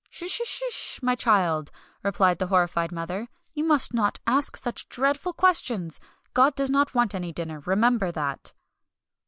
[0.19, 0.41] "S sh
[0.71, 1.69] sh, my child!"
[2.01, 5.99] replied the horrified mother, "you must not ask such dreadful questions.
[6.33, 8.53] God doesn't want any dinner, remember that."